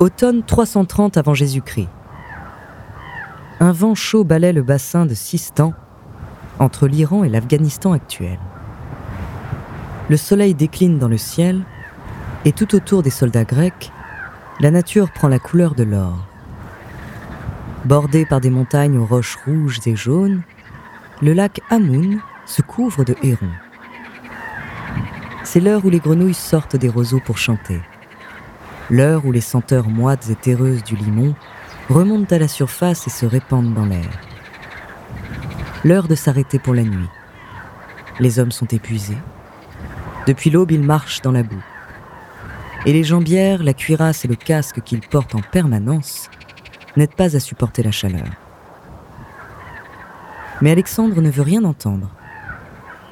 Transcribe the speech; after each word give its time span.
Automne 0.00 0.44
330 0.44 1.16
avant 1.16 1.34
Jésus-Christ. 1.34 1.88
Un 3.58 3.72
vent 3.72 3.96
chaud 3.96 4.22
balaie 4.22 4.52
le 4.52 4.62
bassin 4.62 5.06
de 5.06 5.14
Sistan, 5.14 5.74
entre 6.60 6.86
l'Iran 6.86 7.24
et 7.24 7.28
l'Afghanistan 7.28 7.92
actuel. 7.92 8.38
Le 10.08 10.16
soleil 10.16 10.54
décline 10.54 11.00
dans 11.00 11.08
le 11.08 11.18
ciel, 11.18 11.62
et 12.44 12.52
tout 12.52 12.76
autour 12.76 13.02
des 13.02 13.10
soldats 13.10 13.42
grecs, 13.42 13.90
la 14.60 14.70
nature 14.70 15.10
prend 15.10 15.26
la 15.26 15.40
couleur 15.40 15.74
de 15.74 15.82
l'or. 15.82 16.16
Bordé 17.84 18.24
par 18.24 18.40
des 18.40 18.50
montagnes 18.50 18.98
aux 18.98 19.06
roches 19.06 19.36
rouges 19.46 19.80
et 19.84 19.96
jaunes, 19.96 20.42
le 21.20 21.32
lac 21.32 21.60
Amoun 21.70 22.20
se 22.46 22.62
couvre 22.62 23.02
de 23.02 23.16
hérons. 23.24 23.50
C'est 25.42 25.60
l'heure 25.60 25.84
où 25.84 25.90
les 25.90 25.98
grenouilles 25.98 26.34
sortent 26.34 26.76
des 26.76 26.88
roseaux 26.88 27.20
pour 27.24 27.36
chanter. 27.36 27.80
L'heure 28.90 29.26
où 29.26 29.32
les 29.32 29.42
senteurs 29.42 29.88
moites 29.88 30.30
et 30.30 30.34
terreuses 30.34 30.82
du 30.82 30.96
limon 30.96 31.34
remontent 31.90 32.34
à 32.34 32.38
la 32.38 32.48
surface 32.48 33.06
et 33.06 33.10
se 33.10 33.26
répandent 33.26 33.74
dans 33.74 33.84
l'air. 33.84 34.08
L'heure 35.84 36.08
de 36.08 36.14
s'arrêter 36.14 36.58
pour 36.58 36.74
la 36.74 36.82
nuit. 36.82 37.08
Les 38.18 38.38
hommes 38.38 38.50
sont 38.50 38.66
épuisés. 38.66 39.18
Depuis 40.26 40.50
l'aube, 40.50 40.70
ils 40.70 40.82
marchent 40.82 41.20
dans 41.20 41.32
la 41.32 41.42
boue. 41.42 41.62
Et 42.86 42.92
les 42.92 43.04
jambières, 43.04 43.62
la 43.62 43.74
cuirasse 43.74 44.24
et 44.24 44.28
le 44.28 44.36
casque 44.36 44.80
qu'ils 44.82 45.00
portent 45.00 45.34
en 45.34 45.40
permanence 45.40 46.30
n'aident 46.96 47.14
pas 47.14 47.36
à 47.36 47.40
supporter 47.40 47.82
la 47.82 47.90
chaleur. 47.90 48.26
Mais 50.62 50.70
Alexandre 50.70 51.20
ne 51.20 51.30
veut 51.30 51.42
rien 51.42 51.64
entendre. 51.64 52.08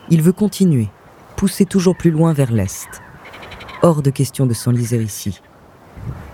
Il 0.08 0.23
veut 0.23 0.33
continuer, 0.33 0.89
pousser 1.36 1.67
toujours 1.67 1.97
plus 1.97 2.11
loin 2.11 2.33
vers 2.33 2.51
l'est. 2.51 3.03
Hors 3.83 4.03
de 4.03 4.11
question 4.11 4.47
de 4.47 4.55
s'enliser 4.55 5.03
ici. 5.03 5.41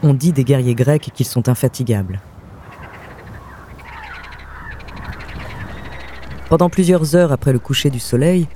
On 0.03 0.15
dit 0.15 0.33
des 0.33 0.45
guerriers 0.45 0.75
grecs 0.75 1.11
qu'ils 1.15 1.27
sont 1.27 1.49
infatigables. 1.49 2.21
Pendant 6.49 6.69
plusieurs 6.69 7.17
heures 7.17 7.33
après 7.33 7.53
le 7.53 7.59
coucher 7.59 7.89
du 7.89 7.99
soleil, 7.99 8.47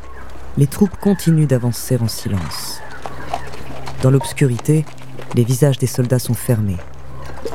les 0.58 0.66
troupes 0.66 0.96
continuent 1.00 1.46
d'avancer 1.46 1.96
en 2.00 2.08
silence. 2.08 2.80
Dans 4.02 4.10
l'obscurité, 4.10 4.84
les 5.34 5.44
visages 5.44 5.78
des 5.78 5.86
soldats 5.86 6.18
sont 6.18 6.34
fermés, 6.34 6.76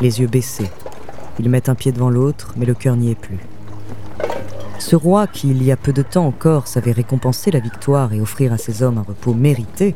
les 0.01 0.19
yeux 0.19 0.27
baissés. 0.27 0.69
Ils 1.39 1.49
mettent 1.49 1.69
un 1.69 1.75
pied 1.75 1.91
devant 1.91 2.09
l'autre, 2.09 2.53
mais 2.57 2.65
le 2.65 2.73
cœur 2.73 2.95
n'y 2.95 3.11
est 3.11 3.15
plus. 3.15 3.39
Ce 4.79 4.95
roi 4.95 5.27
qui, 5.27 5.51
il 5.51 5.63
y 5.63 5.71
a 5.71 5.77
peu 5.77 5.93
de 5.93 6.01
temps 6.01 6.25
encore, 6.25 6.67
savait 6.67 6.91
récompenser 6.91 7.51
la 7.51 7.59
victoire 7.59 8.13
et 8.13 8.19
offrir 8.19 8.51
à 8.51 8.57
ses 8.57 8.81
hommes 8.81 8.97
un 8.97 9.03
repos 9.03 9.33
mérité, 9.33 9.95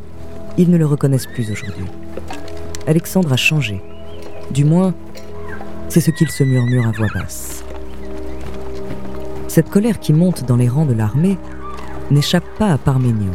ils 0.57 0.69
ne 0.69 0.77
le 0.77 0.85
reconnaissent 0.85 1.25
plus 1.25 1.51
aujourd'hui. 1.51 1.87
Alexandre 2.87 3.33
a 3.33 3.37
changé. 3.37 3.81
Du 4.51 4.63
moins, 4.63 4.93
c'est 5.89 6.01
ce 6.01 6.11
qu'il 6.11 6.29
se 6.29 6.43
murmure 6.43 6.87
à 6.87 6.91
voix 6.91 7.07
basse. 7.13 7.63
Cette 9.47 9.69
colère 9.69 9.99
qui 9.99 10.13
monte 10.13 10.45
dans 10.45 10.57
les 10.57 10.67
rangs 10.67 10.85
de 10.85 10.93
l'armée 10.93 11.37
n'échappe 12.11 12.45
pas 12.59 12.71
à 12.71 12.77
Parménion. 12.77 13.31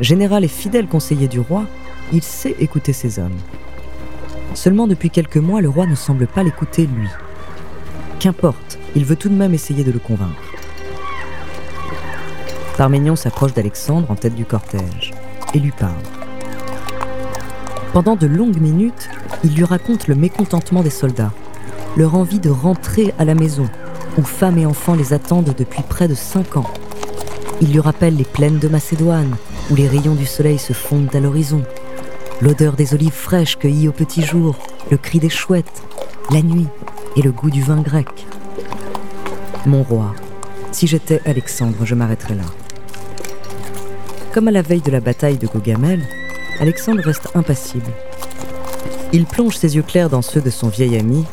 Général 0.00 0.44
et 0.44 0.48
fidèle 0.48 0.86
conseiller 0.86 1.28
du 1.28 1.40
roi, 1.40 1.64
il 2.12 2.22
sait 2.22 2.56
écouter 2.58 2.92
ses 2.92 3.18
hommes. 3.18 3.38
Seulement 4.54 4.86
depuis 4.86 5.10
quelques 5.10 5.36
mois, 5.36 5.60
le 5.60 5.68
roi 5.68 5.86
ne 5.86 5.94
semble 5.94 6.26
pas 6.26 6.42
l'écouter 6.42 6.86
lui. 6.86 7.08
Qu'importe, 8.18 8.78
il 8.96 9.04
veut 9.04 9.16
tout 9.16 9.28
de 9.28 9.34
même 9.34 9.54
essayer 9.54 9.84
de 9.84 9.92
le 9.92 9.98
convaincre. 9.98 10.34
Parménion 12.76 13.16
s'approche 13.16 13.54
d'Alexandre 13.54 14.10
en 14.10 14.16
tête 14.16 14.34
du 14.34 14.44
cortège 14.44 15.12
et 15.54 15.58
lui 15.58 15.72
parle. 15.72 16.17
Pendant 17.92 18.16
de 18.16 18.26
longues 18.26 18.60
minutes, 18.60 19.08
il 19.44 19.54
lui 19.54 19.64
raconte 19.64 20.08
le 20.08 20.14
mécontentement 20.14 20.82
des 20.82 20.90
soldats, 20.90 21.32
leur 21.96 22.14
envie 22.14 22.38
de 22.38 22.50
rentrer 22.50 23.14
à 23.18 23.24
la 23.24 23.34
maison, 23.34 23.68
où 24.18 24.22
femmes 24.22 24.58
et 24.58 24.66
enfants 24.66 24.94
les 24.94 25.12
attendent 25.12 25.54
depuis 25.56 25.82
près 25.82 26.06
de 26.06 26.14
cinq 26.14 26.56
ans. 26.56 26.70
Il 27.60 27.72
lui 27.72 27.80
rappelle 27.80 28.16
les 28.16 28.24
plaines 28.24 28.58
de 28.58 28.68
Macédoine, 28.68 29.36
où 29.70 29.74
les 29.74 29.88
rayons 29.88 30.14
du 30.14 30.26
soleil 30.26 30.58
se 30.58 30.72
fondent 30.72 31.14
à 31.14 31.20
l'horizon, 31.20 31.62
l'odeur 32.40 32.74
des 32.74 32.94
olives 32.94 33.12
fraîches 33.12 33.58
cueillies 33.58 33.88
au 33.88 33.92
petit 33.92 34.22
jour, 34.22 34.56
le 34.90 34.96
cri 34.96 35.18
des 35.18 35.28
chouettes, 35.28 35.82
la 36.30 36.42
nuit 36.42 36.68
et 37.16 37.22
le 37.22 37.32
goût 37.32 37.50
du 37.50 37.62
vin 37.62 37.80
grec. 37.80 38.26
Mon 39.66 39.82
roi, 39.82 40.14
si 40.72 40.86
j'étais 40.86 41.20
Alexandre, 41.24 41.84
je 41.84 41.94
m'arrêterais 41.94 42.36
là. 42.36 42.44
Comme 44.32 44.48
à 44.48 44.52
la 44.52 44.62
veille 44.62 44.82
de 44.82 44.90
la 44.90 45.00
bataille 45.00 45.38
de 45.38 45.46
Gogamel, 45.46 46.02
Alexandre 46.60 47.02
reste 47.04 47.28
impassible. 47.34 47.90
Il 49.12 49.26
plonge 49.26 49.56
ses 49.56 49.76
yeux 49.76 49.82
clairs 49.82 50.10
dans 50.10 50.22
ceux 50.22 50.40
de 50.40 50.50
son 50.50 50.68
vieil 50.68 50.98
ami, 50.98 51.24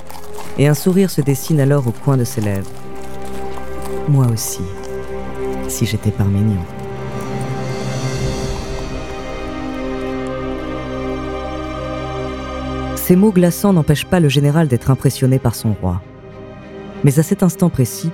et 0.58 0.68
un 0.68 0.76
sourire 0.76 1.10
se 1.10 1.22
dessine 1.22 1.60
alors 1.60 1.88
au 1.88 1.92
coin 1.92 2.16
de 2.16 2.24
ses 2.24 2.42
lèvres. 2.42 2.70
Moi 4.08 4.28
aussi, 4.28 4.62
si 5.68 5.86
j'étais 5.86 6.12
Parménion. 6.12 6.62
Ces 12.96 13.16
mots 13.16 13.32
glaçants 13.32 13.74
n'empêchent 13.74 14.06
pas 14.06 14.20
le 14.20 14.30
général 14.30 14.68
d'être 14.68 14.92
impressionné 14.92 15.40
par 15.40 15.56
son 15.56 15.74
roi. 15.74 16.02
Mais 17.04 17.20
à 17.20 17.24
cet 17.24 17.44
instant 17.44 17.70
précis, 17.70 18.12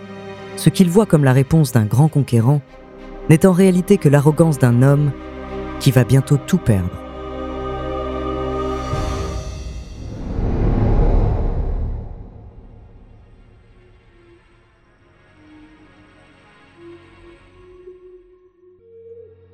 ce 0.56 0.70
qu'il 0.70 0.90
voit 0.90 1.06
comme 1.06 1.24
la 1.24 1.34
réponse 1.34 1.72
d'un 1.72 1.86
grand 1.86 2.08
conquérant 2.08 2.62
n'est 3.30 3.46
en 3.46 3.52
réalité 3.52 3.98
que 3.98 4.10
l'arrogance 4.10 4.60
d'un 4.60 4.82
homme 4.82 5.12
qui 5.82 5.90
va 5.90 6.04
bientôt 6.04 6.38
tout 6.38 6.60
perdre. 6.60 6.90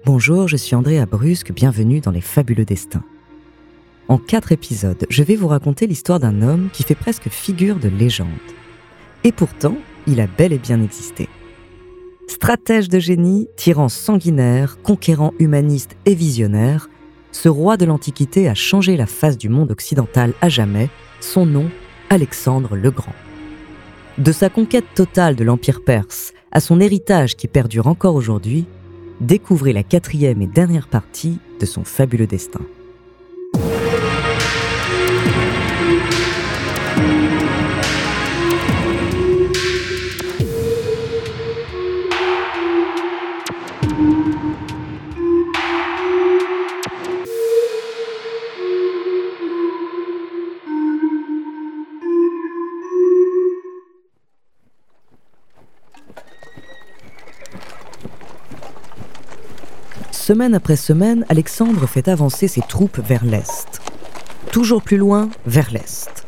Bonjour, 0.06 0.48
je 0.48 0.58
suis 0.58 0.76
André 0.76 1.04
Brusque, 1.06 1.54
bienvenue 1.54 2.02
dans 2.02 2.12
Les 2.12 2.22
Fabuleux 2.22 2.66
Destins. 2.66 3.04
En 4.10 4.18
quatre 4.18 4.52
épisodes, 4.52 5.06
je 5.10 5.24
vais 5.24 5.36
vous 5.36 5.48
raconter 5.48 5.88
l'histoire 5.88 6.20
d'un 6.20 6.42
homme 6.42 6.70
qui 6.74 6.84
fait 6.84 6.96
presque 6.96 7.30
figure 7.30 7.78
de 7.78 7.88
légende. 7.88 8.28
Et 9.24 9.32
pourtant, 9.32 9.78
il 10.08 10.20
a 10.20 10.28
bel 10.28 10.54
et 10.54 10.58
bien 10.58 10.82
existé. 10.82 11.30
Stratège 12.28 12.90
de 12.90 13.00
génie, 13.00 13.48
tyran 13.56 13.90
sanguinaire, 13.90 14.78
conquérant 14.84 15.34
humaniste 15.40 15.96
et 16.06 16.14
visionnaire, 16.14 16.90
ce 17.32 17.50
roi 17.50 17.78
de 17.78 17.86
l'Antiquité 17.86 18.50
a 18.50 18.54
changé 18.54 18.98
la 18.98 19.06
face 19.06 19.38
du 19.38 19.50
monde 19.50 19.72
occidental 19.72 20.34
à 20.42 20.50
jamais, 20.50 20.90
son 21.22 21.46
nom, 21.46 21.70
Alexandre 22.10 22.76
le 22.76 22.92
Grand. 22.92 23.16
De 24.18 24.32
sa 24.32 24.50
conquête 24.50 24.94
totale 24.94 25.36
de 25.36 25.44
l'Empire 25.44 25.84
perse 25.84 26.34
à 26.52 26.60
son 26.60 26.80
héritage 26.80 27.36
qui 27.36 27.48
perdure 27.48 27.88
encore 27.88 28.16
aujourd'hui, 28.16 28.66
découvrez 29.22 29.74
la 29.74 29.84
quatrième 29.84 30.42
et 30.42 30.48
dernière 30.48 30.88
partie 30.88 31.40
de 31.60 31.66
son 31.66 31.84
fabuleux 31.84 32.28
destin. 32.28 32.62
Semaine 60.28 60.56
après 60.56 60.76
semaine, 60.76 61.26
Alexandre 61.30 61.88
fait 61.88 62.10
avancer 62.10 62.50
ses 62.50 62.60
troupes 62.60 63.00
vers 63.00 63.24
l'est. 63.24 63.80
Toujours 64.52 64.82
plus 64.82 64.98
loin, 64.98 65.30
vers 65.46 65.72
l'est. 65.72 66.26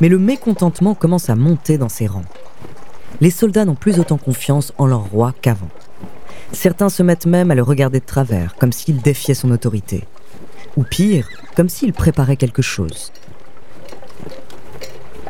Mais 0.00 0.08
le 0.08 0.18
mécontentement 0.18 0.96
commence 0.96 1.30
à 1.30 1.36
monter 1.36 1.78
dans 1.78 1.88
ses 1.88 2.08
rangs. 2.08 2.24
Les 3.20 3.30
soldats 3.30 3.66
n'ont 3.66 3.76
plus 3.76 4.00
autant 4.00 4.18
confiance 4.18 4.72
en 4.78 4.86
leur 4.86 5.04
roi 5.04 5.32
qu'avant. 5.40 5.68
Certains 6.50 6.88
se 6.88 7.04
mettent 7.04 7.26
même 7.26 7.52
à 7.52 7.54
le 7.54 7.62
regarder 7.62 8.00
de 8.00 8.04
travers, 8.04 8.56
comme 8.56 8.72
s'il 8.72 9.00
défiait 9.00 9.34
son 9.34 9.52
autorité. 9.52 10.02
Ou 10.76 10.82
pire, 10.82 11.28
comme 11.54 11.68
s'il 11.68 11.92
préparait 11.92 12.36
quelque 12.36 12.62
chose. 12.62 13.12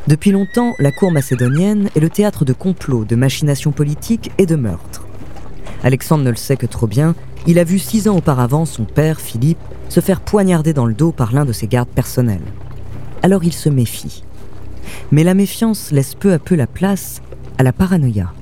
Depuis 0.06 0.30
longtemps, 0.30 0.72
la 0.78 0.90
cour 0.90 1.12
macédonienne 1.12 1.90
est 1.94 2.00
le 2.00 2.08
théâtre 2.08 2.46
de 2.46 2.54
complots, 2.54 3.04
de 3.04 3.14
machinations 3.14 3.72
politiques 3.72 4.32
et 4.38 4.46
de 4.46 4.56
meurtres. 4.56 5.06
Alexandre 5.82 6.24
ne 6.24 6.30
le 6.30 6.36
sait 6.36 6.56
que 6.56 6.64
trop 6.64 6.86
bien, 6.86 7.14
il 7.46 7.58
a 7.58 7.64
vu 7.64 7.78
six 7.78 8.08
ans 8.08 8.16
auparavant 8.16 8.64
son 8.64 8.84
père, 8.84 9.20
Philippe, 9.20 9.58
se 9.88 10.00
faire 10.00 10.20
poignarder 10.20 10.72
dans 10.72 10.86
le 10.86 10.94
dos 10.94 11.12
par 11.12 11.32
l'un 11.32 11.44
de 11.44 11.52
ses 11.52 11.66
gardes 11.66 11.88
personnels. 11.88 12.42
Alors 13.22 13.44
il 13.44 13.52
se 13.52 13.68
méfie. 13.68 14.24
Mais 15.12 15.24
la 15.24 15.34
méfiance 15.34 15.92
laisse 15.92 16.14
peu 16.14 16.32
à 16.32 16.38
peu 16.38 16.54
la 16.54 16.66
place 16.66 17.22
à 17.58 17.62
la 17.62 17.72
paranoïa. 17.72 18.32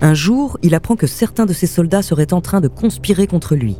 Un 0.00 0.14
jour, 0.14 0.58
il 0.62 0.74
apprend 0.74 0.96
que 0.96 1.06
certains 1.06 1.46
de 1.46 1.52
ses 1.52 1.66
soldats 1.66 2.02
seraient 2.02 2.32
en 2.32 2.40
train 2.40 2.60
de 2.60 2.68
conspirer 2.68 3.26
contre 3.26 3.54
lui. 3.54 3.76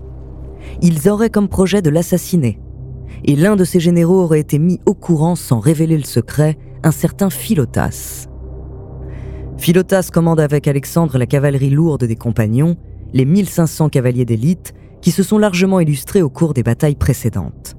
Ils 0.81 1.09
auraient 1.09 1.31
comme 1.31 1.49
projet 1.49 1.83
de 1.83 1.91
l'assassiner. 1.91 2.59
et 3.27 3.37
l'un 3.37 3.57
de 3.57 3.65
ses 3.65 3.81
généraux 3.81 4.21
aurait 4.21 4.41
été 4.41 4.59
mis 4.59 4.81
au 4.85 4.93
courant 4.93 5.35
sans 5.35 5.59
révéler 5.59 5.97
le 5.97 6.05
secret, 6.05 6.59
un 6.83 6.91
certain 6.91 7.31
Philotas. 7.31 8.27
Philotas 9.57 10.11
commande 10.13 10.41
avec 10.41 10.69
Alexandre 10.69 11.17
la 11.17 11.27
cavalerie 11.27 11.71
lourde 11.71 12.05
des 12.05 12.17
compagnons, 12.17 12.77
les 13.15 13.25
1500 13.25 13.89
cavaliers 13.89 14.27
d'élite, 14.27 14.75
qui 15.01 15.13
se 15.13 15.23
sont 15.23 15.39
largement 15.39 15.81
illustrés 15.81 16.21
au 16.21 16.29
cours 16.29 16.53
des 16.53 16.63
batailles 16.63 16.97
précédentes. 16.97 17.77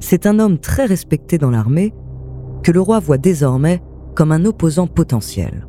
C'est 0.00 0.26
un 0.26 0.38
homme 0.38 0.58
très 0.58 0.84
respecté 0.84 1.38
dans 1.38 1.50
l'armée 1.50 1.94
que 2.62 2.72
le 2.72 2.80
roi 2.80 2.98
voit 2.98 3.18
désormais 3.18 3.80
comme 4.14 4.32
un 4.32 4.44
opposant 4.44 4.86
potentiel. 4.86 5.66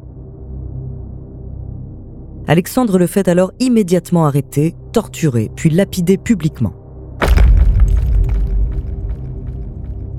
Alexandre 2.47 2.97
le 2.97 3.07
fait 3.07 3.27
alors 3.27 3.51
immédiatement 3.59 4.25
arrêter, 4.25 4.75
torturer, 4.91 5.51
puis 5.55 5.69
lapider 5.69 6.17
publiquement. 6.17 6.73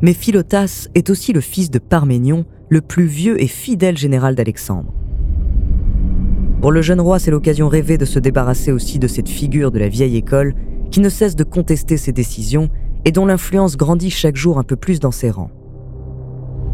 Mais 0.01 0.13
Philotas 0.13 0.89
est 0.95 1.11
aussi 1.11 1.33
le 1.33 1.41
fils 1.41 1.71
de 1.71 1.79
Parménion, 1.79 2.45
le 2.69 2.81
plus 2.81 3.07
vieux 3.07 3.41
et 3.43 3.47
fidèle 3.47 3.97
général 3.97 4.35
d'Alexandre. 4.35 4.93
Pour 6.61 6.73
le 6.73 6.83
jeune 6.83 7.01
roi, 7.01 7.19
c'est 7.19 7.31
l'occasion 7.31 7.69
rêvée 7.69 7.99
de 7.99 8.05
se 8.05 8.19
débarrasser 8.19 8.73
aussi 8.73 8.99
de 8.99 9.07
cette 9.07 9.29
figure 9.29 9.71
de 9.71 9.79
la 9.79 9.89
vieille 9.89 10.17
école 10.17 10.55
qui 10.91 11.01
ne 11.01 11.09
cesse 11.09 11.37
de 11.37 11.45
contester 11.45 11.97
ses 11.97 12.13
décisions 12.13 12.71
et 13.05 13.13
dont 13.13 13.27
l'influence 13.27 13.77
grandit 13.77 14.11
chaque 14.11 14.37
jour 14.37 14.59
un 14.59 14.65
peu 14.65 14.77
plus 14.77 14.99
dans 14.99 15.11
ses 15.11 15.31
rangs. 15.31 15.51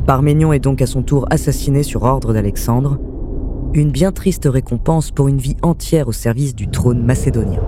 Parménion 0.07 0.53
est 0.53 0.61
donc 0.61 0.83
à 0.83 0.87
son 0.87 1.03
tour 1.03 1.27
assassiné 1.31 1.83
sur 1.83 2.05
ordre 2.05 2.33
d'Alexandre, 2.33 2.99
une 3.75 3.91
bien 3.91 4.13
triste 4.13 4.49
récompense 4.51 5.11
pour 5.11 5.29
une 5.29 5.39
vie 5.39 5.57
entière 5.63 6.09
au 6.09 6.13
service 6.13 6.55
du 6.55 6.69
trône 6.69 7.03
macédonien. 7.05 7.61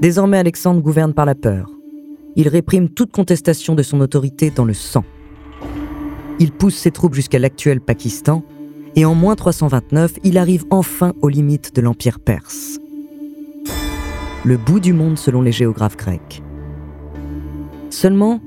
Désormais, 0.00 0.38
Alexandre 0.38 0.80
gouverne 0.80 1.12
par 1.12 1.26
la 1.26 1.34
peur. 1.34 1.77
Il 2.36 2.48
réprime 2.48 2.88
toute 2.88 3.12
contestation 3.12 3.74
de 3.74 3.82
son 3.82 4.00
autorité 4.00 4.50
dans 4.50 4.64
le 4.64 4.74
sang. 4.74 5.04
Il 6.38 6.52
pousse 6.52 6.76
ses 6.76 6.90
troupes 6.90 7.14
jusqu'à 7.14 7.38
l'actuel 7.38 7.80
Pakistan, 7.80 8.44
et 8.94 9.04
en 9.04 9.14
moins 9.14 9.36
329, 9.36 10.14
il 10.24 10.38
arrive 10.38 10.64
enfin 10.70 11.14
aux 11.20 11.28
limites 11.28 11.74
de 11.74 11.80
l'Empire 11.80 12.20
perse. 12.20 12.78
Le 14.44 14.56
bout 14.56 14.80
du 14.80 14.92
monde 14.92 15.18
selon 15.18 15.42
les 15.42 15.52
géographes 15.52 15.96
grecs. 15.96 16.42
Seulement, 17.90 18.40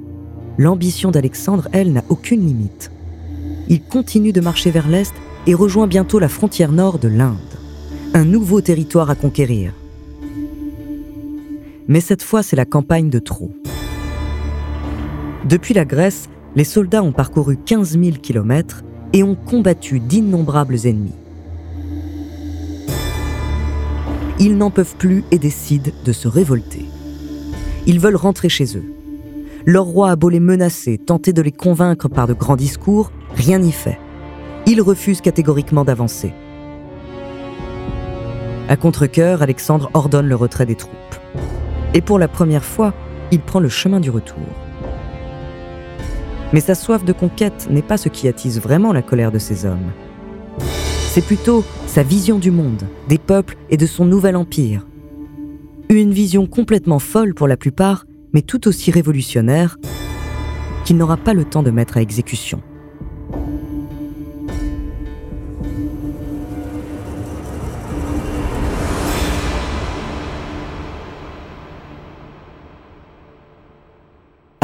l'ambition 0.57 1.11
d'Alexandre, 1.11 1.67
elle, 1.73 1.93
n'a 1.93 2.03
aucune 2.09 2.45
limite. 2.45 2.91
Il 3.67 3.81
continue 3.81 4.31
de 4.31 4.41
marcher 4.41 4.71
vers 4.71 4.87
l'est 4.87 5.13
et 5.47 5.53
rejoint 5.53 5.87
bientôt 5.87 6.19
la 6.19 6.29
frontière 6.29 6.71
nord 6.71 6.99
de 6.99 7.07
l'Inde, 7.07 7.37
un 8.13 8.25
nouveau 8.25 8.61
territoire 8.61 9.09
à 9.09 9.15
conquérir. 9.15 9.73
Mais 11.87 11.99
cette 11.99 12.23
fois, 12.23 12.43
c'est 12.43 12.55
la 12.55 12.65
campagne 12.65 13.09
de 13.09 13.19
trop. 13.19 13.51
Depuis 15.45 15.73
la 15.73 15.85
Grèce, 15.85 16.29
les 16.55 16.63
soldats 16.63 17.01
ont 17.01 17.11
parcouru 17.11 17.57
15 17.57 17.97
000 17.99 18.17
kilomètres 18.21 18.83
et 19.11 19.23
ont 19.23 19.35
combattu 19.35 19.99
d'innombrables 19.99 20.85
ennemis. 20.85 21.15
Ils 24.39 24.55
n'en 24.55 24.69
peuvent 24.69 24.95
plus 24.97 25.23
et 25.31 25.39
décident 25.39 25.91
de 26.05 26.11
se 26.11 26.27
révolter. 26.27 26.85
Ils 27.87 27.99
veulent 27.99 28.15
rentrer 28.15 28.49
chez 28.49 28.77
eux. 28.77 28.93
Leur 29.65 29.85
roi 29.85 30.11
a 30.11 30.15
beau 30.15 30.29
les 30.29 30.39
menacer, 30.39 30.99
tenter 30.99 31.33
de 31.33 31.41
les 31.41 31.51
convaincre 31.51 32.07
par 32.07 32.27
de 32.27 32.33
grands 32.33 32.55
discours, 32.55 33.11
rien 33.35 33.59
n'y 33.59 33.71
fait. 33.71 33.99
Ils 34.67 34.81
refusent 34.81 35.21
catégoriquement 35.21 35.85
d'avancer. 35.85 36.33
À 38.69 38.77
contre-coeur, 38.77 39.41
Alexandre 39.41 39.89
ordonne 39.95 40.27
le 40.27 40.35
retrait 40.35 40.67
des 40.67 40.75
troupes. 40.75 40.95
Et 41.95 42.01
pour 42.01 42.19
la 42.19 42.27
première 42.27 42.63
fois, 42.63 42.93
il 43.31 43.39
prend 43.39 43.59
le 43.59 43.69
chemin 43.69 43.99
du 43.99 44.11
retour. 44.11 44.37
Mais 46.53 46.59
sa 46.59 46.75
soif 46.75 47.05
de 47.05 47.13
conquête 47.13 47.67
n'est 47.69 47.81
pas 47.81 47.97
ce 47.97 48.09
qui 48.09 48.27
attise 48.27 48.59
vraiment 48.59 48.91
la 48.93 49.01
colère 49.01 49.31
de 49.31 49.39
ces 49.39 49.65
hommes. 49.65 49.91
C'est 51.09 51.25
plutôt 51.25 51.63
sa 51.87 52.03
vision 52.03 52.39
du 52.39 52.51
monde, 52.51 52.83
des 53.07 53.17
peuples 53.17 53.57
et 53.69 53.77
de 53.77 53.85
son 53.85 54.05
nouvel 54.05 54.35
empire. 54.35 54.87
Une 55.89 56.11
vision 56.11 56.45
complètement 56.47 56.99
folle 56.99 57.33
pour 57.33 57.47
la 57.47 57.57
plupart, 57.57 58.05
mais 58.33 58.41
tout 58.41 58.67
aussi 58.67 58.91
révolutionnaire 58.91 59.77
qu'il 60.85 60.97
n'aura 60.97 61.17
pas 61.17 61.33
le 61.33 61.45
temps 61.45 61.63
de 61.63 61.71
mettre 61.71 61.97
à 61.97 62.01
exécution. 62.01 62.61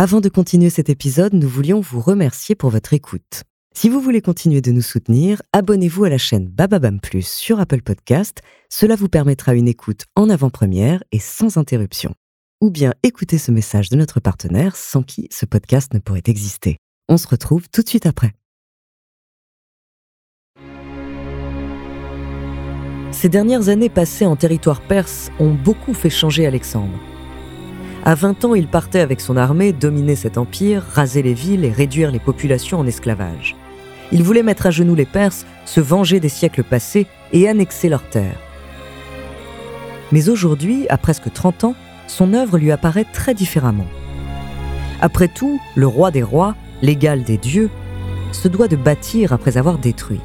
Avant 0.08 0.22
de 0.22 0.30
continuer 0.30 0.70
cet 0.70 0.88
épisode, 0.88 1.34
nous 1.34 1.50
voulions 1.50 1.82
vous 1.82 2.00
remercier 2.00 2.56
pour 2.56 2.70
votre 2.70 2.94
écoute. 2.94 3.44
Si 3.76 3.90
vous 3.90 4.00
voulez 4.00 4.22
continuer 4.22 4.62
de 4.62 4.72
nous 4.72 4.82
soutenir, 4.82 5.42
abonnez-vous 5.52 6.06
à 6.06 6.10
la 6.10 6.18
chaîne 6.18 6.48
Bababam 6.48 7.02
Plus 7.02 7.28
sur 7.28 7.60
Apple 7.60 7.82
Podcast. 7.82 8.42
Cela 8.70 8.96
vous 8.96 9.10
permettra 9.10 9.54
une 9.54 9.68
écoute 9.68 10.06
en 10.16 10.30
avant-première 10.30 11.04
et 11.12 11.20
sans 11.20 11.58
interruption. 11.58 12.14
Ou 12.62 12.72
bien 12.72 12.94
écoutez 13.04 13.38
ce 13.38 13.52
message 13.52 13.90
de 13.90 13.98
notre 13.98 14.22
partenaire 14.22 14.78
sans 14.78 15.04
qui 15.04 15.28
ce 15.30 15.46
podcast 15.46 15.94
ne 15.94 16.00
pourrait 16.00 16.24
exister. 16.28 16.78
On 17.10 17.18
se 17.18 17.28
retrouve 17.28 17.68
tout 17.70 17.82
de 17.82 17.90
suite 17.90 18.06
après. 18.06 18.32
Ces 23.12 23.28
dernières 23.28 23.68
années 23.68 23.90
passées 23.90 24.26
en 24.26 24.38
territoire 24.38 24.80
perse 24.88 25.32
ont 25.38 25.54
beaucoup 25.54 25.94
fait 25.94 26.10
changer 26.10 26.48
Alexandre. 26.48 26.98
À 28.08 28.16
20 28.16 28.46
ans, 28.46 28.56
il 28.56 28.70
partait 28.70 29.02
avec 29.02 29.20
son 29.20 29.36
armée 29.36 29.74
dominer 29.74 30.16
cet 30.16 30.38
empire, 30.38 30.82
raser 30.94 31.22
les 31.22 31.34
villes 31.34 31.66
et 31.66 31.74
réduire 31.74 32.10
les 32.10 32.20
populations 32.20 32.80
en 32.80 32.88
esclavage. 32.88 33.58
Il 34.14 34.24
voulait 34.24 34.44
mettre 34.44 34.66
à 34.66 34.72
genoux 34.72 34.96
les 34.96 35.06
Perses, 35.06 35.46
se 35.66 35.82
venger 35.82 36.22
des 36.22 36.30
siècles 36.30 36.64
passés 36.64 37.06
et 37.34 37.50
annexer 37.50 37.90
leurs 37.90 38.08
terres. 38.08 38.40
Mais 40.14 40.30
aujourd'hui, 40.30 40.88
à 40.88 40.98
presque 40.98 41.34
30 41.34 41.66
ans, 41.66 41.76
son 42.08 42.34
œuvre 42.34 42.58
lui 42.58 42.72
apparaît 42.72 43.06
très 43.12 43.34
différemment. 43.34 43.88
Après 45.02 45.28
tout, 45.28 45.60
le 45.76 45.88
roi 45.88 46.10
des 46.10 46.24
rois, 46.24 46.56
l'égal 46.82 47.24
des 47.24 47.38
dieux, 47.38 47.70
se 48.32 48.48
doit 48.48 48.70
de 48.70 48.78
bâtir 48.78 49.34
après 49.34 49.58
avoir 49.58 49.80
détruit. 49.80 50.22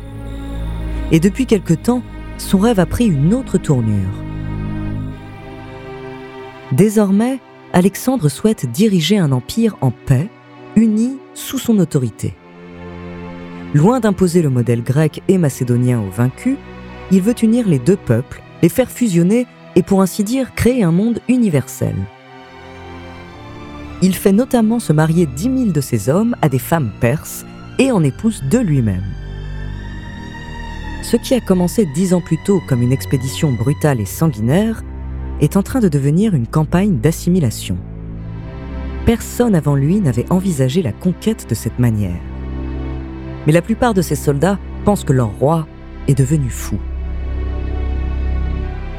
Et 1.11 1.19
depuis 1.19 1.47
quelque 1.47 1.75
temps, 1.75 2.05
son 2.39 2.59
rêve 2.59 2.79
a 2.79 2.87
pris 2.87 3.07
une 3.07 3.35
autre 3.35 3.59
tournure. 3.59 4.15
Désormais, 6.71 7.41
Alexandre 7.75 8.29
souhaite 8.29 8.71
diriger 8.71 9.17
un 9.17 9.33
empire 9.33 9.77
en 9.81 9.91
paix, 9.91 10.29
uni 10.77 11.17
sous 11.33 11.59
son 11.59 11.79
autorité. 11.79 12.35
Loin 13.73 13.99
d'imposer 13.99 14.43
le 14.43 14.51
modèle 14.51 14.83
grec 14.83 15.23
et 15.29 15.39
macédonien 15.39 16.01
aux 16.01 16.11
vaincus, 16.11 16.59
il 17.11 17.23
veut 17.23 17.35
unir 17.43 17.67
les 17.67 17.79
deux 17.79 17.97
peuples, 17.97 18.43
les 18.63 18.69
faire 18.69 18.91
fusionner 18.91 19.47
et 19.75 19.83
pour 19.83 20.03
ainsi 20.03 20.23
dire 20.23 20.55
créer 20.55 20.83
un 20.83 20.93
monde 20.93 21.21
universel. 21.29 21.95
Il 24.03 24.15
fait 24.15 24.33
notamment 24.33 24.79
se 24.79 24.93
marier 24.93 25.25
dix 25.25 25.49
mille 25.49 25.73
de 25.73 25.81
ses 25.81 26.11
hommes 26.11 26.37
à 26.43 26.51
des 26.51 26.59
femmes 26.59 26.93
perses 27.01 27.47
et 27.79 27.91
en 27.91 28.05
épouse 28.05 28.43
deux 28.51 28.63
lui-même. 28.63 29.05
Ce 31.03 31.17
qui 31.17 31.35
a 31.35 31.41
commencé 31.41 31.87
dix 31.95 32.13
ans 32.13 32.21
plus 32.21 32.39
tôt 32.45 32.61
comme 32.69 32.83
une 32.83 32.93
expédition 32.93 33.51
brutale 33.51 34.01
et 34.01 34.07
sanguinaire 34.07 34.83
est 35.43 35.57
en 35.57 35.63
train 35.63 35.81
de 35.81 35.89
devenir 35.89 36.35
une 36.35 36.47
campagne 36.47 36.99
d'assimilation. 36.99 37.77
Personne 39.05 39.57
avant 39.57 39.75
lui 39.75 40.01
n'avait 40.01 40.31
envisagé 40.31 40.81
la 40.81 40.93
conquête 40.93 41.47
de 41.51 41.55
cette 41.55 41.81
manière. 41.81 42.21
Mais 43.47 43.53
la 43.53 43.61
plupart 43.61 43.93
de 43.93 44.03
ces 44.03 44.15
soldats 44.15 44.59
pensent 44.85 45.05
que 45.05 45.13
leur 45.13 45.37
roi 45.39 45.67
est 46.07 46.17
devenu 46.17 46.49
fou. 46.49 46.79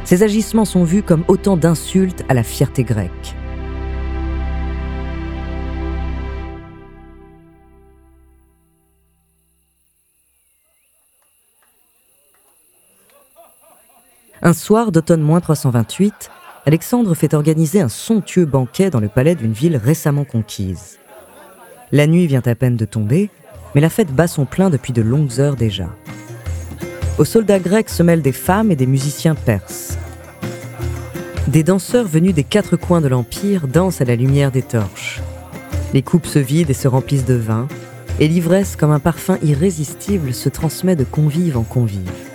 Ces 0.04 0.24
agissements 0.24 0.66
sont 0.66 0.84
vus 0.84 1.02
comme 1.02 1.24
autant 1.30 1.56
d'insultes 1.56 2.26
à 2.28 2.34
la 2.34 2.44
fierté 2.44 2.84
grecque. 2.84 3.36
Un 14.46 14.52
soir 14.52 14.92
d'automne 14.92 15.22
moins 15.22 15.40
328, 15.40 16.30
Alexandre 16.66 17.16
fait 17.16 17.34
organiser 17.34 17.80
un 17.80 17.88
somptueux 17.88 18.46
banquet 18.46 18.90
dans 18.90 19.00
le 19.00 19.08
palais 19.08 19.36
d'une 19.36 19.54
ville 19.54 19.78
récemment 19.78 20.26
conquise. 20.26 21.00
La 21.94 22.08
nuit 22.08 22.28
vient 22.28 22.42
à 22.46 22.54
peine 22.54 22.76
de 22.76 22.84
tomber, 22.84 23.30
mais 23.74 23.80
la 23.80 23.90
fête 23.90 24.12
bat 24.12 24.28
son 24.28 24.44
plein 24.44 24.70
depuis 24.70 24.92
de 24.92 25.02
longues 25.02 25.40
heures 25.40 25.56
déjà. 25.56 25.88
Aux 27.18 27.24
soldats 27.24 27.60
grecs 27.60 27.90
se 27.90 28.04
mêlent 28.04 28.22
des 28.22 28.34
femmes 28.34 28.70
et 28.70 28.76
des 28.76 28.86
musiciens 28.86 29.36
perses. 29.36 29.98
Des 31.48 31.64
danseurs 31.64 32.08
venus 32.08 32.34
des 32.34 32.44
quatre 32.44 32.76
coins 32.76 33.00
de 33.00 33.08
l'Empire 33.08 33.70
dansent 33.70 34.02
à 34.02 34.06
la 34.06 34.18
lumière 34.18 34.52
des 34.52 34.62
torches. 34.62 35.22
Les 35.94 36.02
coupes 36.02 36.26
se 36.26 36.40
vident 36.40 36.70
et 36.70 36.74
se 36.74 36.90
remplissent 36.90 37.26
de 37.26 37.34
vin, 37.34 37.70
et 38.20 38.28
l'ivresse, 38.28 38.76
comme 38.76 38.92
un 38.92 39.00
parfum 39.00 39.38
irrésistible, 39.42 40.34
se 40.34 40.50
transmet 40.50 40.98
de 40.98 41.06
convive 41.06 41.58
en 41.58 41.64
convive. 41.64 42.33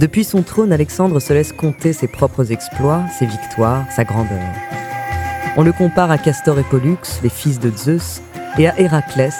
Depuis 0.00 0.24
son 0.24 0.42
trône, 0.42 0.72
Alexandre 0.72 1.20
se 1.20 1.34
laisse 1.34 1.52
compter 1.52 1.92
ses 1.92 2.08
propres 2.08 2.52
exploits, 2.52 3.04
ses 3.18 3.26
victoires, 3.26 3.84
sa 3.94 4.02
grandeur. 4.02 4.40
On 5.58 5.62
le 5.62 5.72
compare 5.72 6.10
à 6.10 6.16
Castor 6.16 6.58
et 6.58 6.62
Pollux, 6.62 6.96
les 7.22 7.28
fils 7.28 7.60
de 7.60 7.70
Zeus, 7.70 8.22
et 8.56 8.66
à 8.66 8.80
Héraclès, 8.80 9.34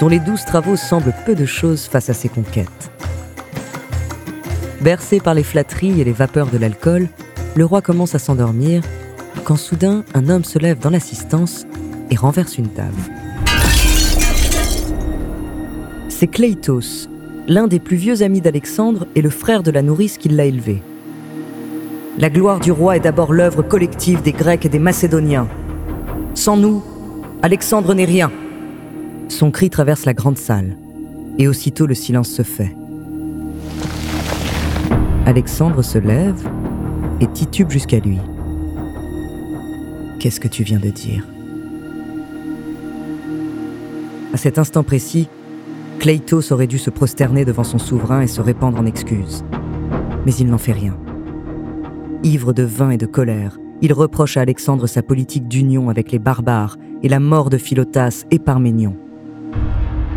dont 0.00 0.08
les 0.08 0.18
douze 0.18 0.44
travaux 0.44 0.74
semblent 0.74 1.14
peu 1.24 1.36
de 1.36 1.46
choses 1.46 1.84
face 1.84 2.10
à 2.10 2.12
ses 2.12 2.28
conquêtes. 2.28 2.90
Bercé 4.80 5.20
par 5.20 5.34
les 5.34 5.44
flatteries 5.44 6.00
et 6.00 6.04
les 6.04 6.10
vapeurs 6.10 6.48
de 6.48 6.58
l'alcool, 6.58 7.06
le 7.54 7.64
roi 7.64 7.80
commence 7.80 8.16
à 8.16 8.18
s'endormir 8.18 8.82
quand 9.44 9.54
soudain 9.54 10.02
un 10.14 10.28
homme 10.28 10.42
se 10.42 10.58
lève 10.58 10.80
dans 10.80 10.90
l'assistance 10.90 11.66
et 12.10 12.16
renverse 12.16 12.58
une 12.58 12.70
table. 12.70 12.98
C'est 16.08 16.26
Cleitos, 16.26 17.08
l'un 17.50 17.66
des 17.66 17.80
plus 17.80 17.96
vieux 17.96 18.22
amis 18.22 18.40
d'Alexandre 18.40 19.08
et 19.16 19.22
le 19.22 19.28
frère 19.28 19.64
de 19.64 19.72
la 19.72 19.82
nourrice 19.82 20.18
qui 20.18 20.28
l'a 20.28 20.44
élevé. 20.44 20.80
La 22.16 22.30
gloire 22.30 22.60
du 22.60 22.70
roi 22.70 22.96
est 22.96 23.00
d'abord 23.00 23.32
l'œuvre 23.32 23.62
collective 23.62 24.22
des 24.22 24.30
Grecs 24.30 24.64
et 24.64 24.68
des 24.68 24.78
Macédoniens. 24.78 25.48
Sans 26.34 26.56
nous, 26.56 26.80
Alexandre 27.42 27.92
n'est 27.92 28.04
rien. 28.04 28.30
Son 29.28 29.50
cri 29.50 29.68
traverse 29.68 30.04
la 30.04 30.14
grande 30.14 30.38
salle, 30.38 30.76
et 31.38 31.48
aussitôt 31.48 31.86
le 31.86 31.94
silence 31.94 32.28
se 32.28 32.42
fait. 32.42 32.72
Alexandre 35.26 35.82
se 35.82 35.98
lève 35.98 36.48
et 37.20 37.26
titube 37.26 37.70
jusqu'à 37.70 37.98
lui. 37.98 38.18
Qu'est-ce 40.20 40.38
que 40.38 40.48
tu 40.48 40.62
viens 40.62 40.78
de 40.78 40.90
dire? 40.90 41.24
À 44.32 44.36
cet 44.36 44.56
instant 44.56 44.84
précis, 44.84 45.26
Cleitos 46.00 46.50
aurait 46.50 46.66
dû 46.66 46.78
se 46.78 46.88
prosterner 46.88 47.44
devant 47.44 47.62
son 47.62 47.76
souverain 47.76 48.22
et 48.22 48.26
se 48.26 48.40
répandre 48.40 48.80
en 48.80 48.86
excuses. 48.86 49.44
Mais 50.24 50.32
il 50.32 50.46
n'en 50.46 50.56
fait 50.56 50.72
rien. 50.72 50.96
Ivre 52.22 52.54
de 52.54 52.62
vin 52.62 52.88
et 52.88 52.96
de 52.96 53.04
colère, 53.04 53.58
il 53.82 53.92
reproche 53.92 54.38
à 54.38 54.40
Alexandre 54.40 54.86
sa 54.86 55.02
politique 55.02 55.46
d'union 55.46 55.90
avec 55.90 56.10
les 56.10 56.18
barbares 56.18 56.78
et 57.02 57.08
la 57.10 57.20
mort 57.20 57.50
de 57.50 57.58
Philotas 57.58 58.24
et 58.30 58.38
Parménion. 58.38 58.96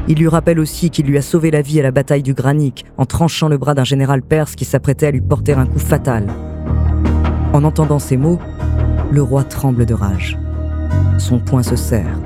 Il 0.07 0.19
lui 0.19 0.29
rappelle 0.29 0.59
aussi 0.59 0.89
qu'il 0.89 1.05
lui 1.05 1.17
a 1.17 1.21
sauvé 1.21 1.51
la 1.51 1.61
vie 1.61 1.81
à 1.81 1.83
la 1.83 1.91
bataille 1.91 2.23
du 2.23 2.33
Granique 2.33 2.85
en 2.97 3.05
tranchant 3.05 3.49
le 3.49 3.57
bras 3.57 3.73
d'un 3.73 3.83
général 3.83 4.21
perse 4.21 4.55
qui 4.55 4.63
s'apprêtait 4.63 5.07
à 5.07 5.11
lui 5.11 5.21
porter 5.21 5.51
un 5.51 5.65
coup 5.65 5.79
fatal. 5.79 6.27
En 7.51 7.65
entendant 7.65 7.99
ces 7.99 8.15
mots, 8.15 8.39
le 9.11 9.21
roi 9.21 9.43
tremble 9.43 9.85
de 9.85 9.93
rage. 9.93 10.39
Son 11.17 11.39
poing 11.39 11.61
se 11.61 11.75
serre. 11.75 12.19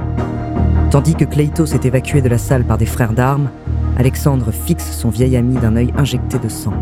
Tandis 0.89 1.15
que 1.15 1.25
Cleitos 1.25 1.73
est 1.73 1.85
évacué 1.85 2.21
de 2.21 2.29
la 2.29 2.37
salle 2.37 2.63
par 2.63 2.77
des 2.77 2.85
frères 2.85 3.11
d'armes, 3.11 3.49
Alexandre 3.97 4.51
fixe 4.51 4.89
son 4.91 5.09
vieil 5.09 5.35
ami 5.35 5.55
d'un 5.55 5.75
œil 5.75 5.93
injecté 5.97 6.39
de 6.39 6.47
sang. 6.47 6.73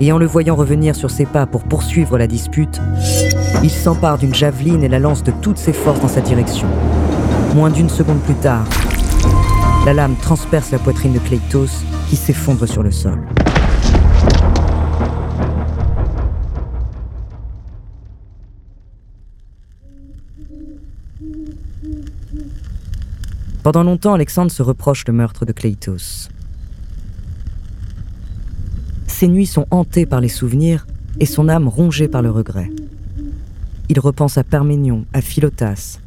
Et 0.00 0.12
en 0.12 0.18
le 0.18 0.26
voyant 0.26 0.54
revenir 0.54 0.94
sur 0.94 1.10
ses 1.10 1.26
pas 1.26 1.46
pour 1.46 1.64
poursuivre 1.64 2.16
la 2.16 2.28
dispute, 2.28 2.80
il 3.64 3.70
s'empare 3.70 4.18
d'une 4.18 4.34
javeline 4.34 4.84
et 4.84 4.88
la 4.88 5.00
lance 5.00 5.24
de 5.24 5.32
toutes 5.42 5.58
ses 5.58 5.72
forces 5.72 6.00
dans 6.00 6.08
sa 6.08 6.20
direction. 6.20 6.68
Moins 7.56 7.70
d'une 7.70 7.88
seconde 7.88 8.20
plus 8.20 8.34
tard, 8.34 8.64
la 9.84 9.92
lame 9.92 10.14
transperce 10.14 10.70
la 10.70 10.78
poitrine 10.78 11.12
de 11.12 11.18
Cleitos 11.18 11.82
qui 12.08 12.14
s'effondre 12.14 12.68
sur 12.68 12.84
le 12.84 12.92
sol. 12.92 13.18
Pendant 23.62 23.82
longtemps, 23.82 24.14
Alexandre 24.14 24.50
se 24.50 24.62
reproche 24.62 25.04
le 25.06 25.12
meurtre 25.12 25.44
de 25.44 25.52
Cleitos. 25.52 26.28
Ses 29.06 29.28
nuits 29.28 29.46
sont 29.46 29.66
hantées 29.70 30.06
par 30.06 30.20
les 30.20 30.28
souvenirs 30.28 30.86
et 31.18 31.26
son 31.26 31.48
âme 31.48 31.68
rongée 31.68 32.08
par 32.08 32.22
le 32.22 32.30
regret. 32.30 32.70
Il 33.90 34.00
repense 34.00 34.38
à 34.38 34.44
Parménion, 34.44 35.04
à 35.12 35.20
Philotas, 35.20 35.98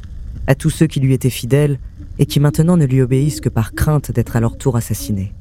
à 0.48 0.55
tous 0.55 0.72
ceux 0.72 0.88
qui 0.88 1.00
lui 1.00 1.13
étaient 1.13 1.29
fidèles 1.29 1.79
et 2.17 2.25
qui 2.25 2.39
maintenant 2.39 2.77
ne 2.77 2.86
lui 2.86 3.01
obéissent 3.01 3.41
que 3.41 3.50
par 3.50 3.74
crainte 3.74 4.12
d'être 4.12 4.36
à 4.36 4.39
leur 4.39 4.58
tour 4.58 4.75
assassinés. 4.75 5.32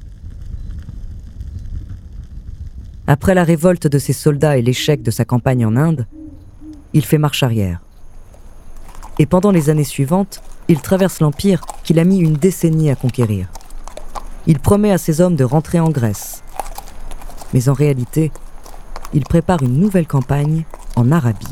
Après 3.07 3.33
la 3.33 3.43
révolte 3.43 3.87
de 3.87 3.97
ses 3.97 4.13
soldats 4.13 4.57
et 4.57 4.61
l'échec 4.61 5.01
de 5.01 5.11
sa 5.11 5.25
campagne 5.25 5.65
en 5.65 5.75
Inde, 5.75 6.05
il 6.93 7.03
fait 7.03 7.17
marche 7.17 7.43
arrière. 7.43 7.81
Et 9.19 9.25
pendant 9.25 9.51
les 9.51 9.69
années 9.69 9.83
suivantes, 9.83 10.41
il 10.67 10.81
traverse 10.81 11.19
l'Empire 11.19 11.61
qu'il 11.83 11.99
a 11.99 12.03
mis 12.03 12.19
une 12.19 12.33
décennie 12.33 12.89
à 12.89 12.95
conquérir. 12.95 13.47
Il 14.47 14.59
promet 14.59 14.91
à 14.91 14.97
ses 14.97 15.21
hommes 15.21 15.35
de 15.35 15.43
rentrer 15.43 15.79
en 15.79 15.89
Grèce. 15.89 16.43
Mais 17.53 17.69
en 17.69 17.73
réalité, 17.73 18.31
il 19.13 19.23
prépare 19.23 19.61
une 19.61 19.79
nouvelle 19.79 20.07
campagne 20.07 20.65
en 20.95 21.11
Arabie. 21.11 21.45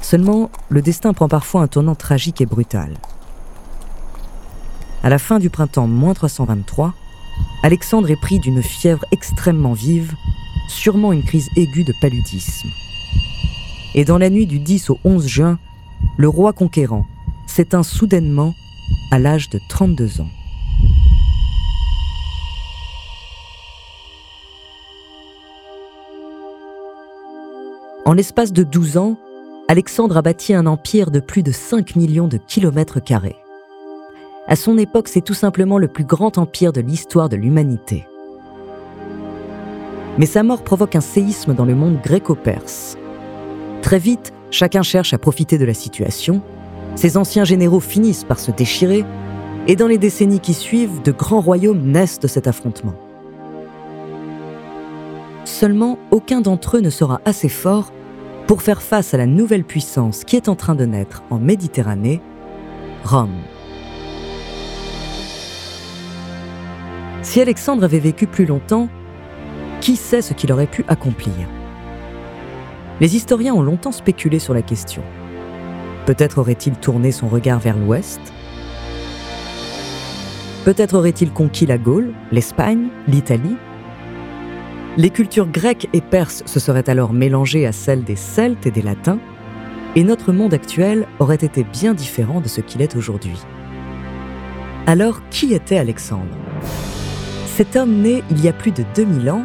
Seulement, 0.00 0.50
le 0.68 0.80
destin 0.80 1.12
prend 1.12 1.28
parfois 1.28 1.62
un 1.62 1.68
tournant 1.68 1.94
tragique 1.94 2.40
et 2.40 2.46
brutal. 2.46 2.94
À 5.02 5.10
la 5.10 5.18
fin 5.18 5.38
du 5.38 5.50
printemps 5.50 5.86
moins 5.86 6.14
323, 6.14 6.94
Alexandre 7.62 8.10
est 8.10 8.20
pris 8.20 8.38
d'une 8.38 8.62
fièvre 8.62 9.04
extrêmement 9.12 9.72
vive, 9.72 10.14
sûrement 10.68 11.12
une 11.12 11.24
crise 11.24 11.48
aiguë 11.56 11.84
de 11.84 11.94
paludisme. 12.00 12.68
Et 13.94 14.04
dans 14.04 14.18
la 14.18 14.30
nuit 14.30 14.46
du 14.46 14.58
10 14.58 14.90
au 14.90 14.98
11 15.04 15.26
juin, 15.26 15.58
le 16.18 16.28
roi 16.28 16.52
conquérant 16.52 17.06
s'éteint 17.46 17.84
soudainement 17.84 18.52
à 19.12 19.20
l'âge 19.20 19.48
de 19.50 19.60
32 19.68 20.20
ans. 20.20 20.28
En 28.04 28.12
l'espace 28.14 28.52
de 28.52 28.64
12 28.64 28.96
ans, 28.96 29.16
Alexandre 29.68 30.16
a 30.16 30.22
bâti 30.22 30.54
un 30.54 30.66
empire 30.66 31.12
de 31.12 31.20
plus 31.20 31.44
de 31.44 31.52
5 31.52 31.94
millions 31.94 32.26
de 32.26 32.38
kilomètres 32.38 33.00
carrés. 33.00 33.36
À 34.48 34.56
son 34.56 34.76
époque, 34.76 35.08
c'est 35.08 35.20
tout 35.20 35.34
simplement 35.34 35.78
le 35.78 35.88
plus 35.88 36.04
grand 36.04 36.36
empire 36.36 36.72
de 36.72 36.80
l'histoire 36.80 37.28
de 37.28 37.36
l'humanité. 37.36 38.06
Mais 40.16 40.26
sa 40.26 40.42
mort 40.42 40.64
provoque 40.64 40.96
un 40.96 41.00
séisme 41.00 41.54
dans 41.54 41.66
le 41.66 41.76
monde 41.76 42.00
gréco-perse. 42.02 42.96
Très 43.82 43.98
vite, 44.00 44.32
chacun 44.50 44.82
cherche 44.82 45.12
à 45.14 45.18
profiter 45.18 45.58
de 45.58 45.64
la 45.64 45.74
situation 45.74 46.42
ces 46.98 47.16
anciens 47.16 47.44
généraux 47.44 47.78
finissent 47.78 48.24
par 48.24 48.40
se 48.40 48.50
déchirer, 48.50 49.04
et 49.68 49.76
dans 49.76 49.86
les 49.86 49.98
décennies 49.98 50.40
qui 50.40 50.52
suivent, 50.52 51.00
de 51.02 51.12
grands 51.12 51.40
royaumes 51.40 51.82
naissent 51.82 52.18
de 52.18 52.26
cet 52.26 52.48
affrontement. 52.48 52.94
Seulement, 55.44 55.96
aucun 56.10 56.40
d'entre 56.40 56.78
eux 56.78 56.80
ne 56.80 56.90
sera 56.90 57.20
assez 57.24 57.48
fort 57.48 57.92
pour 58.48 58.62
faire 58.62 58.82
face 58.82 59.14
à 59.14 59.16
la 59.16 59.26
nouvelle 59.26 59.62
puissance 59.62 60.24
qui 60.24 60.34
est 60.34 60.48
en 60.48 60.56
train 60.56 60.74
de 60.74 60.86
naître 60.86 61.22
en 61.30 61.38
Méditerranée, 61.38 62.20
Rome. 63.04 63.42
Si 67.22 67.40
Alexandre 67.40 67.84
avait 67.84 68.00
vécu 68.00 68.26
plus 68.26 68.46
longtemps, 68.46 68.88
qui 69.80 69.94
sait 69.94 70.22
ce 70.22 70.34
qu'il 70.34 70.50
aurait 70.50 70.66
pu 70.66 70.84
accomplir? 70.88 71.32
Les 73.00 73.14
historiens 73.14 73.54
ont 73.54 73.62
longtemps 73.62 73.92
spéculé 73.92 74.40
sur 74.40 74.54
la 74.54 74.62
question. 74.62 75.02
Peut-être 76.04 76.38
aurait-il 76.38 76.74
tourné 76.74 77.12
son 77.12 77.28
regard 77.28 77.60
vers 77.60 77.78
l'ouest? 77.78 78.20
Peut-être 80.64 80.96
aurait-il 80.96 81.30
conquis 81.30 81.64
la 81.64 81.78
Gaule, 81.78 82.12
l'Espagne, 82.32 82.88
l'Italie? 83.06 83.56
Les 84.96 85.10
cultures 85.10 85.46
grecques 85.46 85.88
et 85.92 86.00
perses 86.00 86.42
se 86.44 86.58
seraient 86.58 86.90
alors 86.90 87.12
mélangées 87.12 87.66
à 87.66 87.72
celles 87.72 88.02
des 88.02 88.16
Celtes 88.16 88.66
et 88.66 88.72
des 88.72 88.82
Latins, 88.82 89.20
et 89.94 90.02
notre 90.02 90.32
monde 90.32 90.52
actuel 90.52 91.06
aurait 91.20 91.36
été 91.36 91.62
bien 91.62 91.94
différent 91.94 92.40
de 92.40 92.48
ce 92.48 92.60
qu'il 92.60 92.82
est 92.82 92.96
aujourd'hui. 92.96 93.38
Alors, 94.86 95.20
qui 95.30 95.54
était 95.54 95.78
Alexandre? 95.78 96.34
Cet 97.46 97.76
homme 97.76 98.02
né 98.02 98.24
il 98.30 98.42
y 98.44 98.48
a 98.48 98.52
plus 98.52 98.72
de 98.72 98.84
2000 98.96 99.30
ans 99.30 99.44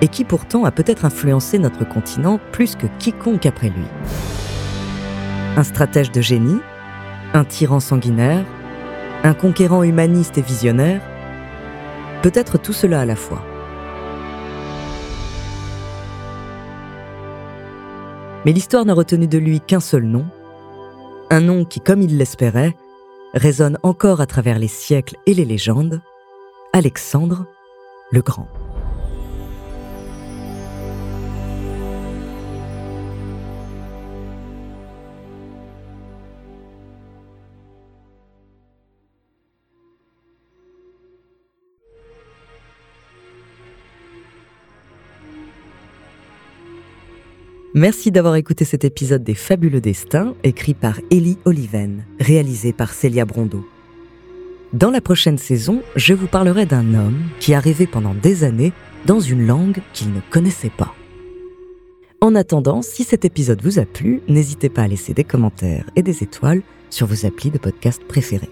et 0.00 0.08
qui 0.08 0.24
pourtant 0.24 0.64
a 0.64 0.70
peut-être 0.70 1.04
influencé 1.04 1.58
notre 1.58 1.86
continent 1.86 2.40
plus 2.52 2.76
que 2.76 2.86
quiconque 2.98 3.46
après 3.46 3.68
lui 3.68 3.86
un 5.56 5.64
stratège 5.64 6.10
de 6.12 6.20
génie, 6.20 6.60
un 7.34 7.44
tyran 7.44 7.80
sanguinaire, 7.80 8.44
un 9.24 9.34
conquérant 9.34 9.82
humaniste 9.82 10.38
et 10.38 10.42
visionnaire, 10.42 11.02
peut-être 12.22 12.58
tout 12.58 12.72
cela 12.72 13.00
à 13.00 13.04
la 13.04 13.16
fois. 13.16 13.44
Mais 18.46 18.52
l'histoire 18.52 18.86
n'a 18.86 18.94
retenu 18.94 19.26
de 19.28 19.38
lui 19.38 19.60
qu'un 19.60 19.80
seul 19.80 20.04
nom, 20.04 20.24
un 21.30 21.40
nom 21.40 21.64
qui, 21.64 21.80
comme 21.80 22.00
il 22.00 22.16
l'espérait, 22.16 22.74
résonne 23.34 23.78
encore 23.82 24.20
à 24.20 24.26
travers 24.26 24.58
les 24.58 24.68
siècles 24.68 25.16
et 25.26 25.34
les 25.34 25.44
légendes, 25.44 26.00
Alexandre 26.72 27.44
le 28.10 28.22
Grand. 28.22 28.48
Merci 47.74 48.10
d'avoir 48.10 48.34
écouté 48.34 48.64
cet 48.64 48.84
épisode 48.84 49.22
des 49.22 49.34
Fabuleux 49.34 49.80
Destins, 49.80 50.34
écrit 50.42 50.74
par 50.74 50.98
Ellie 51.12 51.38
Oliven, 51.44 52.02
réalisé 52.18 52.72
par 52.72 52.92
Célia 52.92 53.24
Brondeau. 53.24 53.64
Dans 54.72 54.90
la 54.90 55.00
prochaine 55.00 55.38
saison, 55.38 55.80
je 55.94 56.12
vous 56.12 56.26
parlerai 56.26 56.66
d'un 56.66 56.94
homme 56.94 57.22
qui 57.38 57.54
a 57.54 57.60
rêvé 57.60 57.86
pendant 57.86 58.12
des 58.12 58.42
années 58.42 58.72
dans 59.06 59.20
une 59.20 59.46
langue 59.46 59.82
qu'il 59.92 60.12
ne 60.12 60.18
connaissait 60.30 60.72
pas. 60.76 60.92
En 62.20 62.34
attendant, 62.34 62.82
si 62.82 63.04
cet 63.04 63.24
épisode 63.24 63.62
vous 63.62 63.78
a 63.78 63.84
plu, 63.84 64.20
n'hésitez 64.26 64.68
pas 64.68 64.82
à 64.82 64.88
laisser 64.88 65.14
des 65.14 65.24
commentaires 65.24 65.88
et 65.94 66.02
des 66.02 66.24
étoiles 66.24 66.62
sur 66.90 67.06
vos 67.06 67.24
applis 67.24 67.50
de 67.50 67.58
podcast 67.58 68.02
préférés. 68.02 68.50